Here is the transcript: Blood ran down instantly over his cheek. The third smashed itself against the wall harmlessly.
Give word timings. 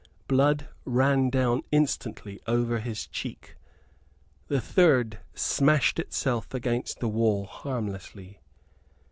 Blood 0.27 0.67
ran 0.83 1.29
down 1.29 1.61
instantly 1.71 2.41
over 2.47 2.79
his 2.79 3.05
cheek. 3.05 3.55
The 4.47 4.59
third 4.59 5.19
smashed 5.35 5.99
itself 5.99 6.55
against 6.55 6.97
the 7.01 7.07
wall 7.07 7.45
harmlessly. 7.45 8.41